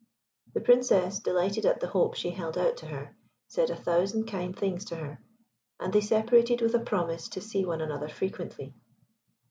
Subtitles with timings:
[0.55, 3.15] The Princess, delighted at the hope she held out to her,
[3.47, 5.19] said a thousand kind things to her,
[5.79, 8.73] and they separated with a promise to see one another frequently.